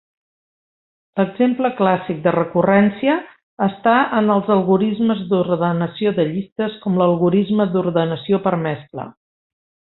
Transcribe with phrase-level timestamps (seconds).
[1.19, 3.19] L'exemple clàssic de recurrència
[3.67, 9.11] està en els algorismes d'ordenació de llistes com l'algorisme d'ordenació per mescla.